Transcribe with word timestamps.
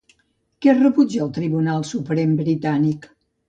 Què 0.65 0.75
rebutja 0.77 1.21
el 1.27 1.31
Tribunal 1.37 1.87
Suprem 1.93 2.35
britànic? 2.43 3.11